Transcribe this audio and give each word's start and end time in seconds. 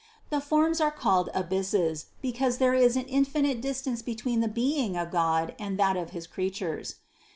The 0.31 0.41
forms 0.41 0.81
are 0.81 0.89
called 0.89 1.29
abysses, 1.31 2.07
because 2.23 2.57
there 2.57 2.73
is 2.73 2.95
an 2.95 3.05
infinite 3.05 3.61
distance 3.61 4.01
be 4.01 4.15
tween 4.15 4.39
the 4.39 4.47
being 4.47 4.97
of 4.97 5.11
God 5.11 5.53
and 5.59 5.77
that 5.77 5.95
of 5.95 6.31
creatures. 6.31 6.95